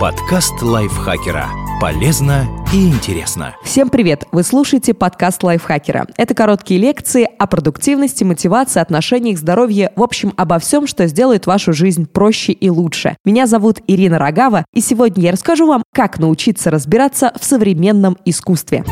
Подкаст 0.00 0.62
лайфхакера. 0.62 1.50
Полезно 1.78 2.46
и 2.72 2.88
интересно. 2.88 3.54
Всем 3.62 3.90
привет! 3.90 4.24
Вы 4.32 4.44
слушаете 4.44 4.94
подкаст 4.94 5.42
лайфхакера. 5.42 6.06
Это 6.16 6.34
короткие 6.34 6.80
лекции 6.80 7.28
о 7.38 7.46
продуктивности, 7.46 8.24
мотивации, 8.24 8.80
отношениях, 8.80 9.36
здоровье, 9.36 9.92
в 9.96 10.02
общем, 10.02 10.32
обо 10.38 10.58
всем, 10.58 10.86
что 10.86 11.06
сделает 11.06 11.46
вашу 11.46 11.74
жизнь 11.74 12.06
проще 12.06 12.52
и 12.52 12.70
лучше. 12.70 13.18
Меня 13.26 13.46
зовут 13.46 13.80
Ирина 13.88 14.18
Рогава, 14.18 14.64
и 14.72 14.80
сегодня 14.80 15.22
я 15.24 15.32
расскажу 15.32 15.66
вам, 15.66 15.82
как 15.92 16.18
научиться 16.18 16.70
разбираться 16.70 17.34
в 17.38 17.44
современном 17.44 18.16
искусстве. 18.24 18.86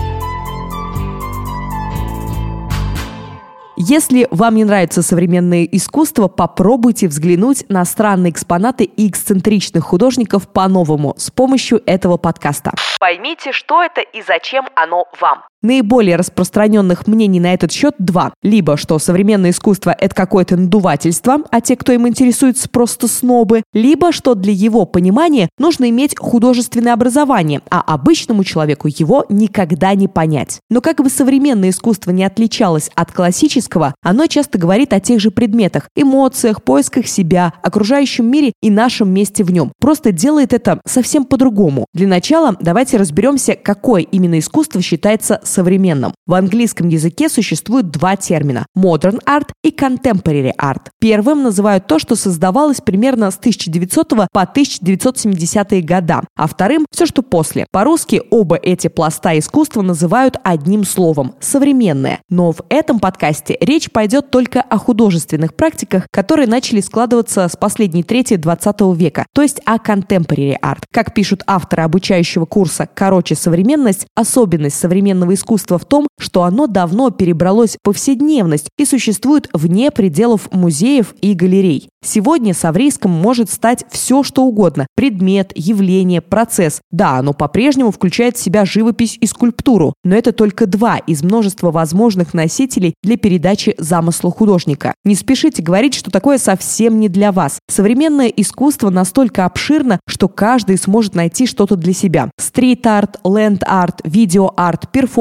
Если 3.81 4.27
вам 4.33 4.57
не 4.57 4.65
нравится 4.65 5.03
современное 5.03 5.63
искусство, 5.63 6.27
попробуйте 6.27 7.07
взглянуть 7.07 7.65
на 7.69 7.85
странные 7.85 8.33
экспонаты 8.33 8.83
и 8.83 9.09
эксцентричных 9.09 9.85
художников 9.85 10.49
по-новому 10.49 11.15
с 11.17 11.31
помощью 11.31 11.81
этого 11.87 12.17
подкаста. 12.17 12.73
Поймите, 12.99 13.53
что 13.53 13.81
это 13.81 14.01
и 14.01 14.21
зачем 14.21 14.67
оно 14.75 15.05
вам. 15.21 15.45
Наиболее 15.61 16.15
распространенных 16.15 17.09
мнений 17.09 17.41
на 17.41 17.53
этот 17.53 17.73
счет 17.73 17.95
два. 17.99 18.33
Либо, 18.43 18.77
что 18.77 18.99
современное 19.01 19.51
искусство– 19.51 19.95
это 19.99 20.15
какое-то 20.15 20.57
надувательство, 20.57 21.39
а 21.51 21.61
те, 21.61 21.75
кто 21.75 21.93
им 21.93 22.07
интересуется, 22.07 22.69
просто 22.69 23.09
снобы. 23.09 23.65
Либо, 23.73 24.13
что 24.13 24.37
для 24.37 24.53
его 24.53 24.85
понимания 24.85 25.49
нужно 25.59 25.91
иметь 25.91 26.17
художественное 26.17 26.93
образование, 26.93 27.61
а 27.71 27.81
обычному 27.81 28.45
человеку 28.45 28.87
его 28.89 29.25
никогда 29.29 29.95
не 29.95 30.07
понять. 30.07 30.61
Но 30.71 30.81
как 30.81 30.99
бы 30.99 31.11
современное 31.11 31.71
искусство 31.71 32.13
не 32.13 32.23
отличалось 32.23 32.91
от 32.95 33.11
классического, 33.11 33.95
оно 34.01 34.29
часто 34.29 34.59
говорит 34.59 34.93
о 34.93 35.01
тех 35.01 35.19
же 35.21 35.33
предметах, 35.33 35.89
эмоциях, 35.97 36.63
поисках 36.63 37.09
себя, 37.09 37.53
окружающем 37.63 38.31
мире 38.31 38.53
и 38.63 38.71
нашем 38.71 39.11
месте 39.11 39.43
в 39.43 39.51
нем. 39.51 39.73
Просто 39.81 40.13
делает 40.13 40.53
это 40.53 40.81
совсем 40.87 41.25
по-другому. 41.25 41.87
Для 41.95 42.07
начала 42.07 42.57
давайте 42.61 42.97
разберемся, 42.97 43.57
какое 43.57 44.03
именно 44.03 44.39
искусство 44.39 44.81
считается 44.81 45.41
современным. 45.49 46.13
В 46.27 46.35
английском 46.35 46.89
языке 46.89 47.29
существует 47.29 47.91
два 47.91 48.17
термина– 48.17 48.67
modern 48.77 49.23
art 49.25 49.49
и 49.65 49.71
contemporary 49.71 50.53
art. 50.61 50.89
Первым 51.01 51.43
называют 51.43 51.87
то, 51.87 51.99
что 51.99 52.17
создавалось 52.17 52.81
примерно 52.81 53.31
с 53.31 53.39
1900 53.39 54.09
по 54.33 54.41
1970-е 54.41 55.83
года, 55.83 56.23
а 56.37 56.47
вторым– 56.47 56.87
все, 56.93 57.07
что 57.07 57.23
после. 57.23 57.67
По-русски 57.71 58.23
оба 58.31 58.57
эти 58.57 58.89
пласта 58.89 59.39
искусства 59.39 59.83
называют 59.83 60.37
одним 60.45 60.85
словом– 60.85 61.35
современное. 61.41 62.21
Но 62.29 62.53
в 62.53 62.61
этом 62.69 63.01
подкасте 63.01 63.57
речь 63.61 63.91
пойдет 63.91 64.31
только 64.31 64.61
о 64.61 64.79
художественных 64.79 65.55
практиках, 65.55 66.07
которые 66.11 66.47
начали 66.47 66.81
складываться 66.81 67.49
с 67.49 67.57
последней 67.57 68.03
трети 68.03 68.37
20 68.37 68.81
века, 68.97 69.27
то 69.35 69.43
есть 69.43 69.61
о 69.65 69.77
contemporary 69.77 70.57
art. 70.63 70.83
Как 70.93 71.15
пишут 71.15 71.43
авторы 71.47 71.83
обучающего 71.83 72.45
курса 72.45 72.89
«Короче, 72.93 73.35
современность», 73.35 74.07
особенность 74.15 74.79
современного 74.79 75.35
искусства 75.39 75.79
в 75.79 75.85
том, 75.87 76.07
что 76.19 76.43
оно 76.43 76.67
давно 76.67 77.11
перебралось 77.11 77.77
в 77.77 77.83
повседневность 77.83 78.69
и 78.77 78.85
существует 78.85 79.49
вне 79.55 79.91
пределов 79.91 80.53
музеев 80.53 81.15
и 81.21 81.33
галерей. 81.33 81.89
Сегодня 82.05 82.55
с 82.55 82.65
Аврейском 82.65 83.11
может 83.11 83.51
стать 83.51 83.85
все, 83.91 84.23
что 84.23 84.45
угодно– 84.45 84.87
предмет, 84.95 85.51
явление, 85.57 86.21
процесс. 86.21 86.81
Да, 86.93 87.17
оно 87.17 87.33
по-прежнему 87.33 87.91
включает 87.91 88.37
в 88.37 88.41
себя 88.41 88.65
живопись 88.65 89.19
и 89.21 89.27
скульптуру, 89.27 89.95
но 90.05 90.15
это 90.15 90.33
только 90.33 90.67
два 90.67 90.99
из 90.99 91.25
множества 91.25 91.73
возможных 91.73 92.35
носителей 92.35 92.95
для 93.03 93.17
передачи 93.17 93.75
замысла 93.79 94.31
художника. 94.31 94.95
Не 95.05 95.17
спешите 95.17 95.61
говорить, 95.61 95.95
что 95.95 96.13
такое 96.13 96.39
совсем 96.39 97.01
не 97.01 97.09
для 97.09 97.33
вас. 97.33 97.59
Современное 97.69 98.29
искусство 98.29 98.91
настолько 98.91 99.45
обширно, 99.45 99.99
что 100.07 100.29
каждый 100.29 100.79
сможет 100.79 101.17
найти 101.17 101.47
что-то 101.47 101.75
для 101.75 101.93
себя. 101.93 102.31
Стрит-арт, 102.39 103.19
ленд-арт, 103.25 104.03
видео-арт, 104.05 104.93
перформанс, 104.93 105.19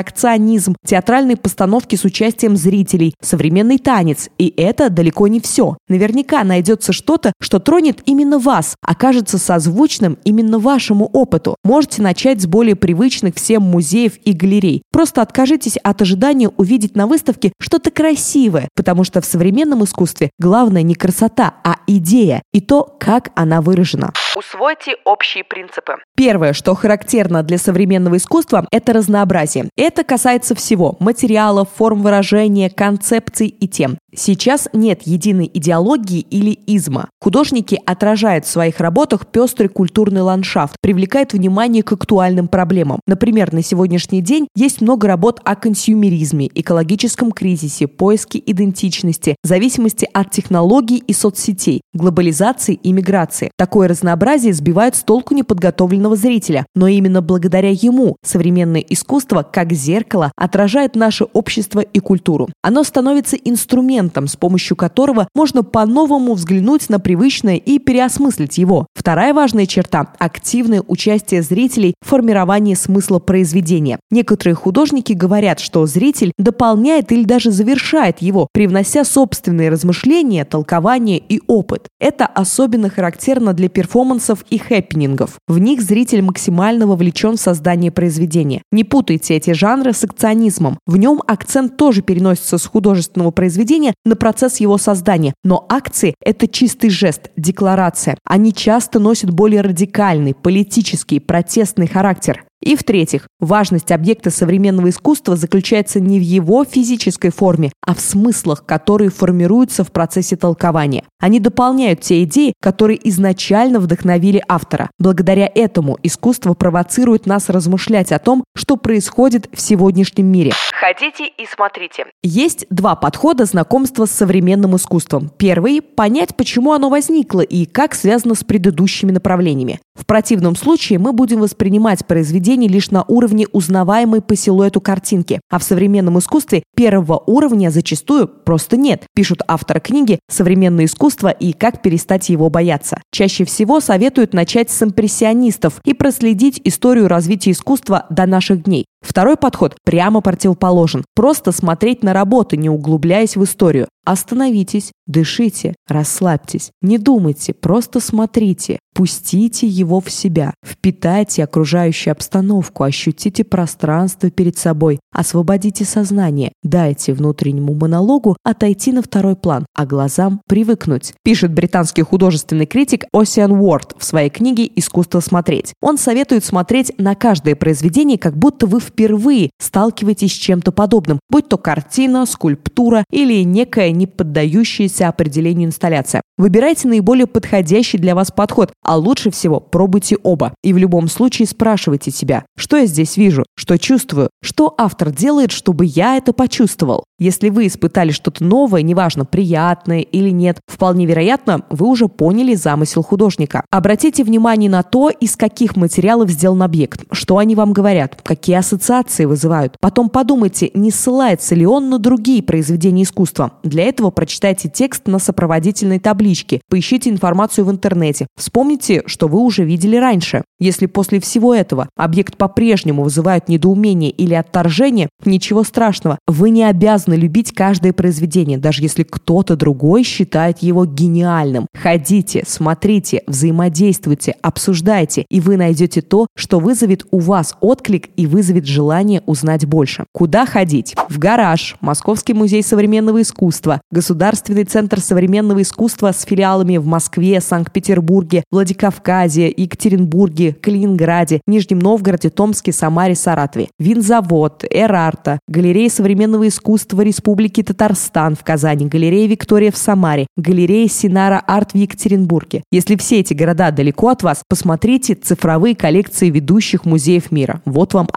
акционизм, 0.00 0.74
театральные 0.86 1.36
постановки 1.36 1.96
с 1.96 2.04
участием 2.04 2.56
зрителей, 2.56 3.14
современный 3.20 3.78
танец. 3.78 4.28
И 4.38 4.52
это 4.56 4.90
далеко 4.90 5.28
не 5.28 5.40
все. 5.40 5.76
Наверняка 5.88 6.44
найдется 6.44 6.92
что-то, 6.92 7.32
что 7.40 7.58
тронет 7.58 8.00
именно 8.06 8.38
вас, 8.38 8.76
окажется 8.82 9.38
созвучным 9.38 10.18
именно 10.24 10.58
вашему 10.58 11.06
опыту. 11.06 11.56
Можете 11.64 12.02
начать 12.02 12.40
с 12.40 12.46
более 12.46 12.76
привычных 12.76 13.34
всем 13.34 13.62
музеев 13.62 14.16
и 14.24 14.32
галерей. 14.32 14.82
Просто 14.92 15.22
откажитесь 15.22 15.76
от 15.76 16.02
ожидания 16.02 16.48
увидеть 16.48 16.96
на 16.96 17.06
выставке 17.06 17.52
что-то 17.60 17.90
красивое, 17.90 18.68
потому 18.74 19.04
что 19.04 19.20
в 19.20 19.24
современном 19.24 19.84
искусстве 19.84 20.30
главное 20.38 20.82
не 20.82 20.94
красота, 20.94 21.54
а 21.64 21.76
идея 21.86 22.42
и 22.52 22.60
то, 22.60 22.96
как 22.98 23.30
она 23.34 23.60
выражена. 23.60 24.12
Усвойте 24.36 24.96
общие 25.04 25.44
принципы. 25.44 25.94
Первое, 26.16 26.52
что 26.52 26.74
характерно 26.74 27.42
для 27.42 27.58
современного 27.58 28.16
искусства, 28.16 28.66
это 28.70 28.92
разнообразие. 28.92 29.49
Это 29.76 30.04
касается 30.04 30.54
всего– 30.54 30.96
материалов, 31.00 31.68
форм 31.74 32.02
выражения, 32.02 32.70
концепций 32.70 33.48
и 33.48 33.68
тем. 33.68 33.98
Сейчас 34.14 34.68
нет 34.72 35.02
единой 35.04 35.48
идеологии 35.52 36.20
или 36.20 36.58
изма. 36.66 37.08
Художники 37.20 37.80
отражают 37.86 38.44
в 38.44 38.48
своих 38.48 38.80
работах 38.80 39.26
пестрый 39.26 39.68
культурный 39.68 40.22
ландшафт, 40.22 40.74
привлекают 40.82 41.32
внимание 41.32 41.82
к 41.82 41.92
актуальным 41.92 42.48
проблемам. 42.48 43.00
Например, 43.06 43.52
на 43.52 43.62
сегодняшний 43.62 44.20
день 44.20 44.48
есть 44.56 44.80
много 44.80 45.06
работ 45.06 45.40
о 45.44 45.54
консюмеризме, 45.54 46.50
экологическом 46.54 47.30
кризисе, 47.30 47.86
поиске 47.86 48.42
идентичности, 48.44 49.36
зависимости 49.44 50.08
от 50.12 50.30
технологий 50.32 50.98
и 50.98 51.12
соцсетей, 51.12 51.82
глобализации 51.94 52.74
и 52.74 52.92
миграции. 52.92 53.50
Такое 53.56 53.86
разнообразие 53.86 54.52
сбивает 54.52 54.96
с 54.96 55.02
толку 55.02 55.34
неподготовленного 55.34 56.16
зрителя, 56.16 56.66
но 56.74 56.88
именно 56.88 57.22
благодаря 57.22 57.70
ему 57.70 58.16
современное 58.24 58.80
искусство, 58.80 59.39
как 59.42 59.72
зеркало, 59.72 60.32
отражает 60.36 60.96
наше 60.96 61.24
общество 61.24 61.80
и 61.80 61.98
культуру. 62.00 62.48
Оно 62.62 62.84
становится 62.84 63.36
инструментом, 63.36 64.26
с 64.26 64.36
помощью 64.36 64.76
которого 64.76 65.28
можно 65.34 65.62
по-новому 65.62 66.34
взглянуть 66.34 66.88
на 66.88 66.98
привычное 67.00 67.56
и 67.56 67.78
переосмыслить 67.78 68.58
его. 68.58 68.86
Вторая 68.94 69.34
важная 69.34 69.66
черта– 69.66 70.12
активное 70.18 70.82
участие 70.86 71.42
зрителей 71.42 71.94
в 72.04 72.08
формировании 72.08 72.74
смысла 72.74 73.18
произведения. 73.18 73.98
Некоторые 74.10 74.54
художники 74.54 75.12
говорят, 75.12 75.60
что 75.60 75.86
зритель 75.86 76.32
дополняет 76.38 77.12
или 77.12 77.24
даже 77.24 77.50
завершает 77.50 78.20
его, 78.20 78.48
привнося 78.52 79.04
собственные 79.04 79.70
размышления, 79.70 80.44
толкования 80.44 81.18
и 81.18 81.40
опыт. 81.46 81.88
Это 81.98 82.26
особенно 82.26 82.90
характерно 82.90 83.52
для 83.52 83.68
перформансов 83.68 84.44
и 84.50 84.58
хэппинингов. 84.58 85.38
В 85.48 85.58
них 85.58 85.82
зритель 85.82 86.22
максимально 86.22 86.86
вовлечен 86.86 87.36
в 87.36 87.40
создание 87.40 87.90
произведения. 87.90 88.62
Не 88.72 88.84
путайте 88.84 89.29
эти 89.36 89.52
жанры 89.52 89.92
с 89.92 90.04
акционизмом. 90.04 90.78
В 90.86 90.96
нем 90.96 91.22
акцент 91.26 91.76
тоже 91.76 92.02
переносится 92.02 92.58
с 92.58 92.66
художественного 92.66 93.30
произведения 93.30 93.94
на 94.04 94.16
процесс 94.16 94.60
его 94.60 94.78
создания. 94.78 95.34
Но 95.44 95.66
акции– 95.68 96.14
это 96.24 96.46
чистый 96.46 96.90
жест, 96.90 97.30
декларация. 97.36 98.16
Они 98.24 98.52
часто 98.52 98.98
носят 98.98 99.30
более 99.30 99.60
радикальный, 99.60 100.34
политический, 100.34 101.20
протестный 101.20 101.86
характер. 101.86 102.44
И 102.62 102.76
в-третьих, 102.76 103.26
важность 103.40 103.90
объекта 103.90 104.30
современного 104.30 104.90
искусства 104.90 105.34
заключается 105.34 105.98
не 105.98 106.18
в 106.18 106.22
его 106.22 106.64
физической 106.64 107.30
форме, 107.30 107.72
а 107.86 107.94
в 107.94 108.00
смыслах, 108.00 108.66
которые 108.66 109.10
формируются 109.10 109.82
в 109.82 109.90
процессе 109.90 110.36
толкования. 110.36 111.04
Они 111.18 111.40
дополняют 111.40 112.02
те 112.02 112.22
идеи, 112.24 112.52
которые 112.60 112.98
изначально 113.08 113.80
вдохновили 113.80 114.42
автора. 114.46 114.90
Благодаря 114.98 115.50
этому 115.54 115.98
искусство 116.02 116.52
провоцирует 116.52 117.24
нас 117.24 117.48
размышлять 117.48 118.12
о 118.12 118.18
том, 118.18 118.44
что 118.54 118.76
происходит 118.76 119.48
в 119.52 119.60
сегодняшнем 119.60 120.26
мире. 120.26 120.52
Ходите 120.78 121.26
и 121.26 121.46
смотрите. 121.46 122.04
Есть 122.22 122.66
два 122.68 122.94
подхода 122.94 123.46
знакомства 123.46 124.04
с 124.04 124.10
современным 124.10 124.76
искусством. 124.76 125.30
Первый– 125.38 125.80
понять, 125.96 126.36
почему 126.36 126.72
оно 126.72 126.90
возникло 126.90 127.40
и 127.40 127.64
как 127.64 127.94
связано 127.94 128.34
с 128.34 128.44
предыдущими 128.44 129.12
направлениями. 129.12 129.80
В 129.98 130.04
противном 130.06 130.56
случае 130.56 130.98
мы 130.98 131.12
будем 131.12 131.40
воспринимать 131.40 132.06
произведение 132.06 132.49
лишь 132.68 132.90
на 132.90 133.04
уровне 133.04 133.46
узнаваемой 133.52 134.20
по 134.22 134.36
силуэту 134.36 134.80
картинки, 134.80 135.40
а 135.50 135.58
в 135.58 135.62
современном 135.62 136.18
искусстве 136.18 136.62
первого 136.76 137.22
уровня 137.26 137.70
зачастую 137.70 138.28
просто 138.28 138.76
нет, 138.76 139.04
пишут 139.14 139.42
авторы 139.46 139.80
книги 139.80 140.18
«Современное 140.28 140.86
искусство 140.86 141.28
и 141.28 141.52
как 141.52 141.82
перестать 141.82 142.28
его 142.28 142.50
бояться». 142.50 143.00
Чаще 143.12 143.44
всего 143.44 143.80
советуют 143.80 144.32
начать 144.32 144.70
с 144.70 144.82
импрессионистов 144.82 145.80
и 145.84 145.94
проследить 145.94 146.60
историю 146.64 147.08
развития 147.08 147.52
искусства 147.52 148.06
до 148.10 148.26
наших 148.26 148.64
дней. 148.64 148.86
Второй 149.00 149.36
подход 149.36 149.76
прямо 149.84 150.20
противоположен. 150.20 151.04
Просто 151.14 151.52
смотреть 151.52 152.02
на 152.02 152.12
работу, 152.12 152.56
не 152.56 152.68
углубляясь 152.68 153.36
в 153.36 153.44
историю. 153.44 153.88
Остановитесь, 154.04 154.92
дышите, 155.06 155.74
расслабьтесь. 155.86 156.70
Не 156.80 156.98
думайте, 156.98 157.52
просто 157.52 158.00
смотрите. 158.00 158.78
Пустите 158.92 159.68
его 159.68 160.00
в 160.00 160.10
себя. 160.10 160.52
Впитайте 160.66 161.44
окружающую 161.44 162.10
обстановку, 162.12 162.82
ощутите 162.82 163.44
пространство 163.44 164.30
перед 164.30 164.58
собой. 164.58 164.98
Освободите 165.14 165.84
сознание. 165.84 166.52
Дайте 166.64 167.12
внутреннему 167.12 167.74
монологу 167.74 168.36
отойти 168.42 168.92
на 168.92 169.02
второй 169.02 169.36
план, 169.36 169.64
а 169.74 169.86
глазам 169.86 170.40
привыкнуть. 170.48 171.14
Пишет 171.22 171.52
британский 171.52 172.02
художественный 172.02 172.66
критик 172.66 173.04
Осиан 173.12 173.52
Уорд 173.52 173.94
в 173.96 174.04
своей 174.04 174.28
книге 174.28 174.68
«Искусство 174.74 175.20
смотреть». 175.20 175.72
Он 175.80 175.96
советует 175.96 176.44
смотреть 176.44 176.92
на 176.98 177.14
каждое 177.14 177.54
произведение, 177.54 178.18
как 178.18 178.36
будто 178.36 178.66
вы 178.66 178.80
впервые 178.90 179.50
сталкиваетесь 179.58 180.32
с 180.32 180.36
чем-то 180.36 180.72
подобным, 180.72 181.20
будь 181.30 181.48
то 181.48 181.56
картина, 181.56 182.26
скульптура 182.26 183.04
или 183.10 183.42
некая 183.42 183.90
не 183.92 184.06
поддающаяся 184.06 185.08
определению 185.08 185.68
инсталляция. 185.68 186.22
Выбирайте 186.36 186.88
наиболее 186.88 187.26
подходящий 187.26 187.98
для 187.98 188.14
вас 188.14 188.30
подход, 188.30 188.72
а 188.82 188.96
лучше 188.96 189.30
всего 189.30 189.60
пробуйте 189.60 190.16
оба. 190.22 190.54
И 190.62 190.72
в 190.72 190.78
любом 190.78 191.08
случае 191.08 191.46
спрашивайте 191.46 192.10
себя, 192.10 192.44
что 192.56 192.78
я 192.78 192.86
здесь 192.86 193.16
вижу, 193.16 193.44
что 193.56 193.78
чувствую, 193.78 194.30
что 194.42 194.74
автор 194.78 195.10
делает, 195.10 195.52
чтобы 195.52 195.84
я 195.84 196.16
это 196.16 196.32
почувствовал. 196.32 197.04
Если 197.18 197.50
вы 197.50 197.66
испытали 197.66 198.10
что-то 198.10 198.42
новое, 198.42 198.80
неважно, 198.80 199.26
приятное 199.26 200.00
или 200.00 200.30
нет, 200.30 200.58
вполне 200.66 201.04
вероятно, 201.04 201.66
вы 201.68 201.86
уже 201.86 202.08
поняли 202.08 202.54
замысел 202.54 203.02
художника. 203.02 203.62
Обратите 203.70 204.24
внимание 204.24 204.70
на 204.70 204.82
то, 204.82 205.10
из 205.10 205.36
каких 205.36 205.76
материалов 205.76 206.30
сделан 206.30 206.62
объект, 206.62 207.04
что 207.12 207.36
они 207.36 207.54
вам 207.54 207.74
говорят, 207.74 208.18
какие 208.22 208.56
ассоциации 208.56 208.79
вызывают. 209.26 209.76
Потом 209.80 210.08
подумайте, 210.08 210.70
не 210.74 210.90
ссылается 210.90 211.54
ли 211.54 211.66
он 211.66 211.90
на 211.90 211.98
другие 211.98 212.42
произведения 212.42 213.04
искусства. 213.04 213.52
Для 213.62 213.84
этого 213.84 214.10
прочитайте 214.10 214.68
текст 214.68 215.06
на 215.06 215.18
сопроводительной 215.18 215.98
табличке, 215.98 216.60
поищите 216.68 217.10
информацию 217.10 217.64
в 217.64 217.70
интернете, 217.70 218.26
вспомните, 218.36 219.02
что 219.06 219.28
вы 219.28 219.40
уже 219.40 219.64
видели 219.64 219.96
раньше. 219.96 220.42
Если 220.58 220.86
после 220.86 221.20
всего 221.20 221.54
этого 221.54 221.88
объект 221.96 222.36
по-прежнему 222.36 223.02
вызывает 223.02 223.48
недоумение 223.48 224.10
или 224.10 224.34
отторжение, 224.34 225.08
ничего 225.24 225.64
страшного, 225.64 226.18
вы 226.26 226.50
не 226.50 226.64
обязаны 226.64 227.14
любить 227.14 227.52
каждое 227.52 227.92
произведение, 227.92 228.58
даже 228.58 228.82
если 228.82 229.02
кто-то 229.02 229.56
другой 229.56 230.02
считает 230.02 230.58
его 230.58 230.84
гениальным. 230.84 231.66
Ходите, 231.74 232.44
смотрите, 232.46 233.22
взаимодействуйте, 233.26 234.36
обсуждайте, 234.42 235.24
и 235.30 235.40
вы 235.40 235.56
найдете 235.56 236.02
то, 236.02 236.26
что 236.36 236.58
вызовет 236.58 237.06
у 237.10 237.18
вас 237.18 237.56
отклик 237.60 238.08
и 238.16 238.26
вызовет 238.26 238.66
желание 238.70 239.22
узнать 239.26 239.66
больше. 239.66 240.06
Куда 240.12 240.46
ходить? 240.46 240.94
В 241.08 241.18
гараж, 241.18 241.76
Московский 241.80 242.34
музей 242.34 242.62
современного 242.62 243.22
искусства, 243.22 243.80
Государственный 243.90 244.64
центр 244.64 245.00
современного 245.00 245.62
искусства 245.62 246.12
с 246.12 246.22
филиалами 246.22 246.76
в 246.78 246.86
Москве, 246.86 247.40
Санкт-Петербурге, 247.40 248.44
Владикавказе, 248.50 249.52
Екатеринбурге, 249.54 250.54
Калининграде, 250.54 251.40
Нижнем 251.46 251.80
Новгороде, 251.80 252.30
Томске, 252.30 252.72
Самаре, 252.72 253.14
Саратове. 253.14 253.68
Винзавод, 253.78 254.64
Эрарта, 254.70 255.40
Галерея 255.48 255.90
современного 255.90 256.48
искусства 256.48 257.02
Республики 257.02 257.62
Татарстан 257.62 258.36
в 258.36 258.44
Казани, 258.44 258.86
Галерея 258.86 259.26
Виктория 259.28 259.72
в 259.72 259.76
Самаре, 259.76 260.26
Галерея 260.36 260.88
Синара 260.88 261.42
Арт 261.46 261.72
в 261.72 261.76
Екатеринбурге. 261.76 262.62
Если 262.70 262.96
все 262.96 263.20
эти 263.20 263.34
города 263.34 263.70
далеко 263.70 264.08
от 264.10 264.22
вас, 264.22 264.42
посмотрите 264.48 265.14
цифровые 265.14 265.74
коллекции 265.74 266.30
ведущих 266.30 266.84
музеев 266.84 267.30
мира. 267.32 267.60
Вот 267.64 267.94
вам 267.94 268.08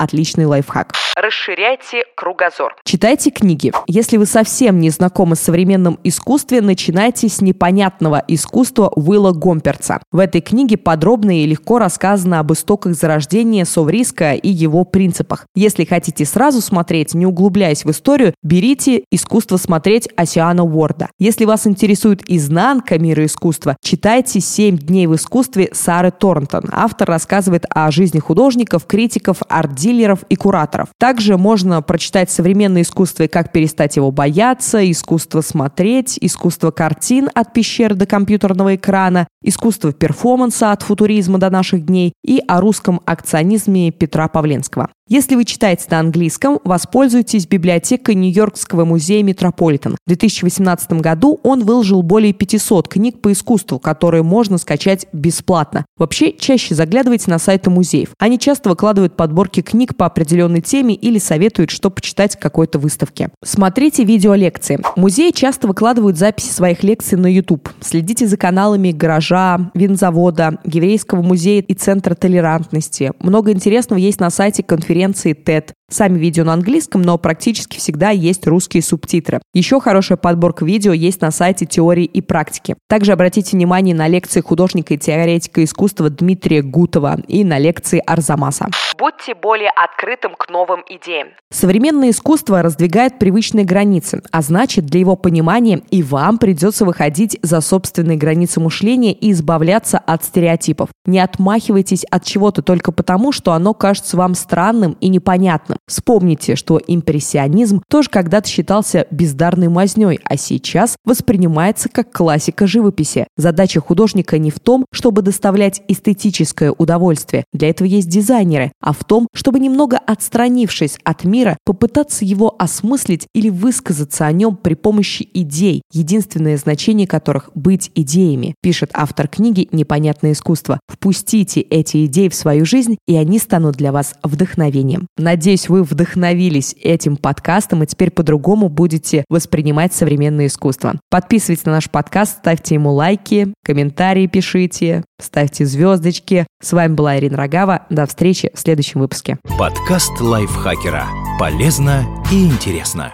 отличный 0.44 0.46
лайфхак. 0.46 0.94
Расширяйте 1.16 2.04
кругозор. 2.16 2.76
Читайте 2.84 3.30
книги. 3.30 3.72
Если 3.88 4.18
вы 4.18 4.26
совсем 4.26 4.80
не 4.80 4.90
знакомы 4.90 5.36
с 5.36 5.42
современным 5.42 6.00
искусством, 6.04 6.66
начинайте 6.66 7.30
с 7.30 7.42
непонятного 7.42 8.24
искусства 8.28 8.92
Уилла 8.96 9.32
Гомперца. 9.32 10.02
В 10.12 10.20
этой 10.20 10.42
книге 10.42 10.78
подробно 10.78 11.40
и 11.40 11.46
легко 11.46 11.80
рассказано 11.80 12.40
об 12.40 12.52
истоках 12.52 12.96
зарождения 12.96 13.66
Совриска 13.66 14.34
и 14.34 14.50
его 14.50 14.84
принципах. 14.86 15.46
Если 15.56 15.86
хотите 15.86 16.26
сразу 16.26 16.62
смотреть, 16.62 17.14
не 17.14 17.26
углубляясь 17.26 17.86
в 17.86 17.92
историю, 17.92 18.34
берите 18.42 19.04
«Искусство 19.12 19.58
смотреть» 19.58 20.10
Осиана 20.16 20.64
Уорда. 20.64 21.10
Если 21.20 21.46
вас 21.46 21.68
интересует 21.68 22.24
изнанка 22.28 22.98
мира 22.98 23.26
искусства, 23.26 23.78
читайте 23.82 24.40
«Семь 24.40 24.78
дней 24.78 25.08
в 25.08 25.16
искусстве» 25.16 25.70
Сары 25.74 26.12
Торнтон. 26.12 26.64
Автор 26.72 27.08
рассказывает 27.08 27.66
о 27.70 27.92
жизни 27.92 28.20
художников, 28.20 28.86
критиков, 28.86 29.38
арт-дилеров 29.48 30.24
и 30.34 30.36
кураторов. 30.36 30.90
Также 30.98 31.38
можно 31.38 31.84
прочитать 31.84 32.32
современное 32.32 32.82
искусство 32.82 33.24
и 33.24 33.28
как 33.28 33.52
перестать 33.52 33.98
его 33.98 34.10
бояться, 34.10 34.90
искусство 34.90 35.42
смотреть, 35.42 36.18
искусство 36.20 36.72
картин 36.72 37.30
от 37.36 37.54
пещеры 37.54 37.94
до 37.94 38.08
компьютерного 38.08 38.76
экрана, 38.76 39.28
искусство 39.44 39.94
перформанса 39.94 40.72
от 40.72 40.82
футуризма 40.82 41.38
до 41.38 41.52
наших 41.52 41.86
дней 41.86 42.14
и 42.26 42.42
о 42.48 42.62
русском 42.62 43.00
акционизме 43.06 43.92
Петра 43.92 44.28
Павленского. 44.28 44.90
Если 45.14 45.36
вы 45.36 45.46
читаете 45.46 45.86
на 45.92 46.00
английском, 46.00 46.58
воспользуйтесь 46.64 47.46
библиотекой 47.46 48.16
Нью-Йоркского 48.16 48.84
музея 48.84 49.22
Метрополитен. 49.22 49.92
В 49.92 50.08
2018 50.08 50.94
году 50.94 51.40
он 51.44 51.66
выложил 51.66 52.02
более 52.02 52.34
500 52.34 52.88
книг 52.88 53.22
по 53.22 53.32
искусству, 53.32 53.78
которые 53.78 54.24
можно 54.24 54.58
скачать 54.58 55.06
бесплатно. 55.14 55.86
Вообще, 56.00 56.34
чаще 56.34 56.74
заглядывайте 56.74 57.30
на 57.30 57.38
сайты 57.38 57.70
музеев. 57.70 58.10
Они 58.18 58.40
часто 58.40 58.70
выкладывают 58.70 59.16
подборки 59.16 59.62
книг 59.62 59.96
по 59.96 60.08
определенной 60.08 60.62
теме 60.62 60.96
или 60.96 61.20
советуют, 61.20 61.70
что 61.70 61.92
почитать 61.92 62.36
в 62.36 62.40
какой-то 62.40 62.80
выставке. 62.80 63.30
Смотрите 63.44 64.06
видеолекции. 64.06 64.80
Музеи 64.96 65.30
часто 65.30 65.68
выкладывают 65.68 66.18
записи 66.18 66.50
своих 66.50 66.82
лекций 66.82 67.20
на 67.20 67.32
YouTube. 67.32 67.70
Следите 67.82 68.26
за 68.26 68.38
каналами 68.38 68.92
гаража, 68.92 69.70
винзавода, 69.76 70.58
еврейского 70.64 71.22
музея 71.22 71.62
и 71.62 71.76
центра 71.76 72.16
толерантности. 72.16 73.12
Много 73.20 73.52
интересного 73.52 74.00
есть 74.00 74.20
на 74.20 74.32
сайте 74.32 74.64
конференции 74.64 75.03
конференции 75.04 75.34
TED. 75.34 75.74
Сами 75.94 76.18
видео 76.18 76.44
на 76.44 76.54
английском, 76.54 77.04
но 77.04 77.20
практически 77.20 77.78
всегда 77.78 78.10
есть 78.10 78.48
русские 78.48 78.82
субтитры. 78.82 79.40
Еще 79.54 79.80
хорошая 79.80 80.18
подборка 80.18 80.66
видео 80.66 80.92
есть 80.92 81.22
на 81.22 81.30
сайте 81.30 81.68
теории 81.68 82.06
и 82.06 82.20
практики. 82.20 82.76
Также 82.90 83.12
обратите 83.12 83.56
внимание 83.56 83.94
на 83.94 84.08
лекции 84.08 84.42
художника 84.42 84.96
и 84.96 84.98
теоретика 84.98 85.64
искусства 85.64 86.10
Дмитрия 86.10 86.64
Гутова 86.64 87.20
и 87.28 87.44
на 87.44 87.60
лекции 87.60 88.02
Арзамаса. 88.08 88.70
Будьте 88.98 89.36
более 89.36 89.70
открытым 89.70 90.34
к 90.36 90.50
новым 90.50 90.82
идеям. 90.90 91.28
Современное 91.52 92.10
искусство 92.10 92.64
раздвигает 92.64 93.20
привычные 93.20 93.64
границы, 93.64 94.24
а 94.32 94.42
значит, 94.42 94.88
для 94.88 95.00
его 95.00 95.16
понимания 95.16 95.84
и 95.92 96.02
вам 96.02 96.40
придется 96.40 96.86
выходить 96.86 97.38
за 97.44 97.62
собственные 97.62 98.18
границы 98.18 98.60
мышления 98.60 99.14
и 99.14 99.32
избавляться 99.32 100.00
от 100.00 100.24
стереотипов. 100.24 100.90
Не 101.06 101.20
отмахивайтесь 101.20 102.04
от 102.06 102.24
чего-то 102.24 102.64
только 102.64 102.92
потому, 102.92 103.32
что 103.32 103.52
оно 103.52 103.76
кажется 103.76 104.18
вам 104.18 104.34
странным 104.34 104.98
и 105.00 105.10
непонятным. 105.10 105.78
Вспомните, 105.88 106.56
что 106.56 106.80
импрессионизм 106.86 107.82
тоже 107.90 108.10
когда-то 108.10 108.48
считался 108.48 109.06
бездарной 109.12 109.68
мазней, 109.68 110.20
а 110.24 110.38
сейчас 110.38 110.96
воспринимается 111.06 111.90
как 111.90 112.12
классика 112.12 112.68
живописи. 112.68 113.28
Задача 113.38 113.82
художника 113.82 114.38
не 114.38 114.50
в 114.50 114.60
том, 114.60 114.86
чтобы 114.92 115.22
доставлять 115.22 115.82
эстетическое 115.88 116.72
удовольствие. 116.72 117.44
Для 117.54 117.70
этого 117.70 117.88
есть 117.88 118.08
дизайнеры, 118.08 118.72
а 118.82 118.94
в 118.94 119.04
том, 119.04 119.28
чтобы 119.34 119.60
немного 119.60 119.98
отстранившись 119.98 120.98
от 121.04 121.26
мира, 121.26 121.58
попытаться 121.66 122.24
его 122.26 122.56
осмыслить 122.58 123.28
или 123.34 123.50
высказаться 123.50 124.26
о 124.26 124.32
нем 124.32 124.56
при 124.56 124.76
помощи 124.76 125.28
идей, 125.34 125.82
единственное 125.92 126.58
значение 126.58 127.08
которых– 127.08 127.50
быть 127.56 127.92
идеями, 127.96 128.56
пишет 128.62 128.90
автор 128.94 129.28
книги 129.28 129.68
«Непонятное 129.72 130.32
искусство». 130.32 130.80
Впустите 130.88 131.62
эти 131.62 132.06
идеи 132.06 132.30
в 132.30 132.36
свою 132.36 132.66
жизнь, 132.66 132.98
и 133.08 133.16
они 133.16 133.40
станут 133.40 133.76
для 133.76 133.92
вас 133.92 134.16
вдохновением. 134.24 135.08
Надеюсь, 135.18 135.70
вы 135.74 135.82
вдохновились 135.82 136.76
этим 136.80 137.18
подкастом 137.18 137.82
и 137.82 137.88
теперь 137.88 138.12
по-другому 138.12 138.70
будете 138.70 139.26
воспринимать 139.28 139.92
современное 139.92 140.46
искусство. 140.46 141.00
Подписывайтесь 141.10 141.66
на 141.66 141.72
наш 141.72 141.90
подкаст, 141.90 142.38
ставьте 142.38 142.76
ему 142.76 142.92
лайки, 142.92 143.56
комментарии 143.66 144.28
пишите, 144.28 145.04
ставьте 145.20 145.66
звездочки. 145.66 146.46
С 146.62 146.74
вами 146.74 146.94
была 146.94 147.18
Ирина 147.18 147.38
Рогава. 147.38 147.88
До 147.90 148.06
встречи 148.06 148.52
в 148.54 148.60
следующем 148.60 149.00
выпуске. 149.00 149.40
Подкаст 149.58 150.22
лайфхакера. 150.22 151.08
Полезно 151.40 152.06
и 152.32 152.46
интересно. 152.46 153.12